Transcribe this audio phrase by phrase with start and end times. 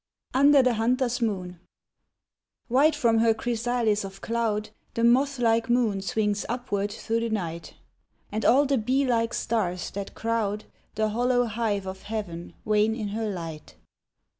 [0.33, 1.59] UNDER THE HUNTER'S MOON
[2.69, 7.75] White from her chrysalis of cloud, The moth like moon swings upward through the night;
[8.31, 13.09] And all the bee like stars that crowd The hollow hive of heav'n wane in
[13.09, 13.75] her light.